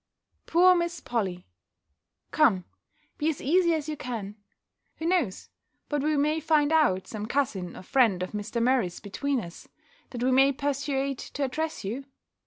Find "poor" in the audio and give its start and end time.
0.47-0.73